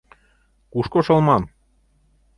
Кушко 0.71 0.99
шылман? 1.05 1.43